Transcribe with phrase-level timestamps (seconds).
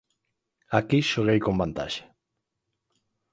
[0.79, 2.03] Aquí xoguei con vantaxe.